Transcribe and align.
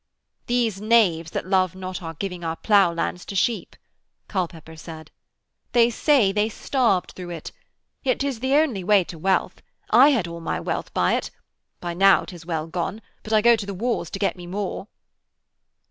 'These 0.47 0.81
knaves 0.81 1.29
that 1.29 1.45
love 1.45 1.75
not 1.75 2.01
our 2.01 2.15
giving 2.15 2.43
our 2.43 2.55
ploughlands 2.55 3.23
to 3.23 3.35
sheep,' 3.35 3.75
Culpepper 4.27 4.75
said. 4.75 5.11
'They 5.73 5.91
say 5.91 6.31
they 6.31 6.49
starved 6.49 7.11
through 7.11 7.29
it. 7.29 7.51
Yet 8.01 8.19
'tis 8.21 8.39
the 8.39 8.55
only 8.55 8.83
way 8.83 9.03
to 9.03 9.19
wealth. 9.19 9.61
I 9.91 10.09
had 10.09 10.27
all 10.27 10.41
my 10.41 10.59
wealth 10.59 10.91
by 10.95 11.13
it. 11.13 11.29
By 11.79 11.93
now 11.93 12.25
'tis 12.25 12.47
well 12.47 12.65
gone, 12.65 13.03
but 13.21 13.31
I 13.31 13.41
go 13.41 13.55
to 13.55 13.65
the 13.67 13.75
wars 13.75 14.09
to 14.09 14.17
get 14.17 14.35
me 14.35 14.47
more.' 14.47 14.87